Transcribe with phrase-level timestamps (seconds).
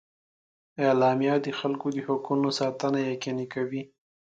[0.87, 3.81] اعلامیه د خلکو د حقونو ساتنه یقیني کوي.